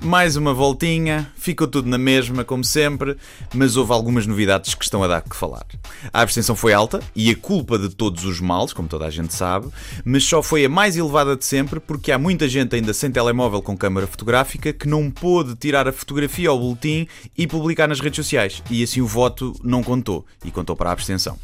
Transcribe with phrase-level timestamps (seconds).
[0.00, 3.16] mais uma voltinha, ficou tudo na mesma, como sempre,
[3.54, 5.66] mas houve algumas novidades que estão a dar que falar.
[6.12, 9.34] A abstenção foi alta, e a culpa de todos os males, como toda a gente
[9.34, 9.68] sabe,
[10.04, 13.60] mas só foi a mais elevada de sempre porque há muita gente ainda sem telemóvel
[13.60, 17.06] com câmara fotográfica que não pôde tirar a fotografia ao boletim
[17.36, 20.92] e publicar nas redes sociais, e assim o voto não contou, e contou para a
[20.92, 21.36] abstenção.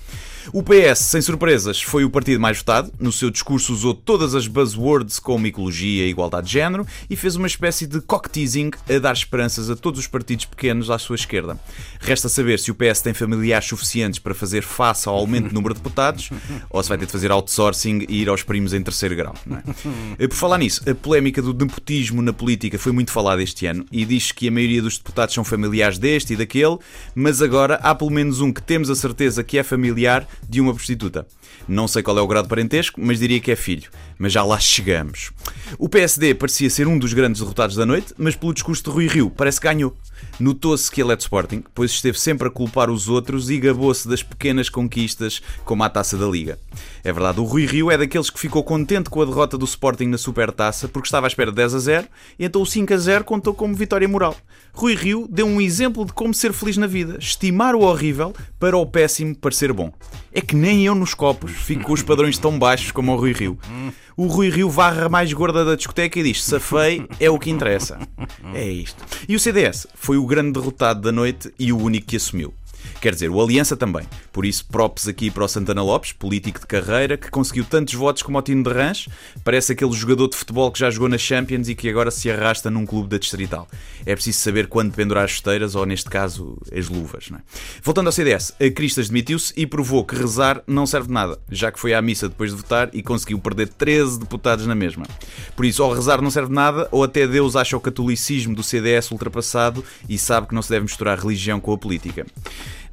[0.52, 2.92] O PS, sem surpresas, foi o partido mais votado.
[3.00, 7.34] No seu discurso usou todas as buzzwords como ecologia e igualdade de género e fez
[7.36, 8.00] uma espécie de
[8.44, 11.58] cock-teasing a dar esperanças a todos os partidos pequenos à sua esquerda.
[12.00, 15.74] Resta saber se o PS tem familiares suficientes para fazer face ao aumento do número
[15.74, 16.30] de deputados
[16.68, 19.34] ou se vai ter de fazer outsourcing e ir aos primos em terceiro grau.
[20.18, 20.26] É?
[20.28, 24.04] Por falar nisso, a polémica do nepotismo na política foi muito falada este ano e
[24.04, 26.78] diz que a maioria dos deputados são familiares deste e daquele,
[27.14, 30.74] mas agora há pelo menos um que temos a certeza que é familiar de uma
[30.74, 31.26] prostituta.
[31.66, 33.90] Não sei qual é o grau de parentesco, mas diria que é filho.
[34.18, 35.30] Mas já lá chegamos.
[35.78, 39.06] O PSD parecia ser um dos grandes derrotados da noite, mas pelo discurso de Rui
[39.06, 39.96] Rio parece que ganhou.
[40.38, 44.08] Notou-se que ele é de Sporting, pois esteve sempre a culpar os outros e gabou-se
[44.08, 46.58] das pequenas conquistas, como a taça da Liga.
[47.02, 50.06] É verdade, o Rui Rio é daqueles que ficou contente com a derrota do Sporting
[50.06, 52.96] na Supertaça, porque estava à espera de 10 a 0, e então o 5 a
[52.96, 54.36] 0 contou como vitória moral.
[54.72, 58.78] Rui Rio deu um exemplo de como ser feliz na vida, estimar o horrível para
[58.78, 59.92] o péssimo parecer bom.
[60.32, 63.34] É que nem eu nos copos fico com os padrões tão baixos como o Rui
[63.34, 63.58] Rio.
[64.16, 67.98] O Rui Rio varra mais gorda da discoteca e diz: Safei é o que interessa.
[68.54, 69.04] É isto.
[69.28, 72.54] E o CDS foi o grande derrotado da noite e o único que assumiu.
[73.04, 74.08] Quer dizer, o Aliança também.
[74.32, 78.22] Por isso, props aqui para o Santana Lopes, político de carreira, que conseguiu tantos votos
[78.22, 79.10] como o Tino de Rãs.
[79.44, 82.70] Parece aquele jogador de futebol que já jogou na Champions e que agora se arrasta
[82.70, 83.68] num clube da Distrital.
[84.06, 87.30] É preciso saber quando pendurar as chuteiras, ou neste caso, as luvas.
[87.30, 87.36] É?
[87.82, 91.70] Voltando ao CDS, a Cristas demitiu-se e provou que rezar não serve de nada, já
[91.70, 95.04] que foi à missa depois de votar e conseguiu perder 13 deputados na mesma.
[95.54, 98.62] Por isso, ou rezar não serve de nada, ou até Deus acha o catolicismo do
[98.62, 102.24] CDS ultrapassado e sabe que não se deve misturar religião com a política.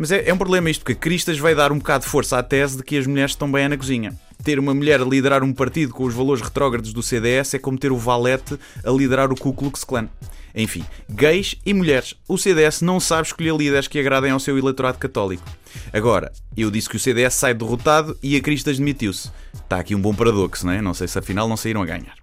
[0.02, 2.42] Mas é, é um problema isto, porque Cristas vai dar um bocado de força à
[2.42, 4.20] tese de que as mulheres estão bem na cozinha.
[4.44, 7.78] Ter uma mulher a liderar um partido com os valores retrógrados do CDS é como
[7.78, 10.10] ter o Valete a liderar o Ku Klux Klan.
[10.56, 12.16] Enfim, gays e mulheres.
[12.28, 15.44] O CDS não sabe escolher líderes que agradem ao seu eleitorado católico.
[15.94, 19.30] Agora, eu disse que o CDS sai derrotado e a Cristas demitiu-se.
[19.54, 20.82] Está aqui um bom paradoxo, não é?
[20.82, 22.21] Não sei se afinal não saíram a ganhar.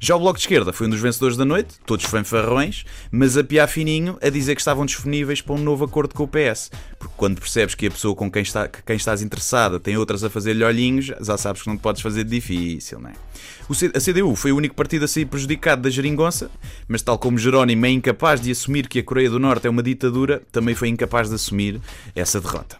[0.00, 3.44] Já o Bloco de Esquerda foi um dos vencedores da noite, todos fanfarrões, mas a
[3.44, 6.70] piar fininho a dizer que estavam disponíveis para um novo acordo com o PS.
[6.98, 10.30] Porque quando percebes que a pessoa com quem, está, quem estás interessada tem outras a
[10.30, 13.14] fazer-lhe olhinhos, já sabes que não te podes fazer de difícil, não é?
[13.94, 16.50] a CDU foi o único partido a sair prejudicado da geringonça,
[16.88, 19.82] mas tal como Jerónimo é incapaz de assumir que a Coreia do Norte é uma
[19.82, 21.80] ditadura, também foi incapaz de assumir
[22.14, 22.78] essa derrota.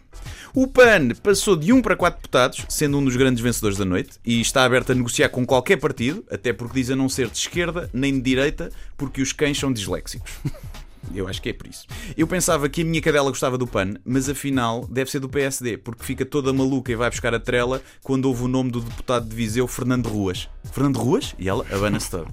[0.53, 4.19] O PAN passou de 1 para 4 deputados, sendo um dos grandes vencedores da noite,
[4.25, 7.37] e está aberto a negociar com qualquer partido, até porque diz a não ser de
[7.37, 10.29] esquerda nem de direita, porque os cães são disléxicos.
[11.15, 11.87] Eu acho que é por isso.
[12.15, 15.77] Eu pensava que a minha cadela gostava do PAN, mas afinal deve ser do PSD,
[15.77, 19.27] porque fica toda maluca e vai buscar a trela quando ouve o nome do deputado
[19.27, 20.47] de Viseu, Fernando Ruas.
[20.71, 21.33] Fernando Ruas?
[21.39, 22.27] E ela abana-se toda.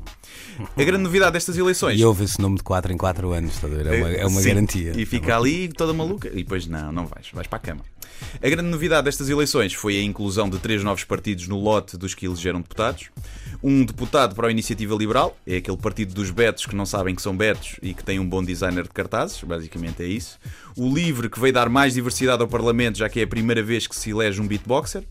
[0.76, 1.98] A grande novidade destas eleições.
[1.98, 3.86] E ouve esse nome de 4 em 4 anos, está a ver?
[3.86, 4.92] É uma, é uma Sim, garantia.
[4.96, 6.28] E fica ali toda maluca.
[6.28, 7.80] E depois, não, não vais, vais para a cama.
[8.42, 12.14] A grande novidade destas eleições foi a inclusão de três novos partidos no lote dos
[12.14, 13.10] que elegeram deputados.
[13.62, 17.22] Um deputado para a Iniciativa Liberal, é aquele partido dos betos que não sabem que
[17.22, 20.38] são betos e que tem um bom designer de cartazes, basicamente é isso.
[20.76, 23.86] O Livre, que veio dar mais diversidade ao Parlamento, já que é a primeira vez
[23.86, 25.02] que se elege um beatboxer.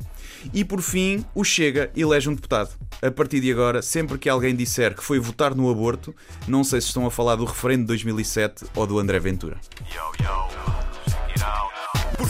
[0.53, 2.69] E por fim, o Chega elege um deputado.
[3.01, 6.15] A partir de agora, sempre que alguém disser que foi votar no aborto,
[6.47, 9.57] não sei se estão a falar do referendo de 2007 ou do André Ventura.
[9.93, 10.76] Yo, yo.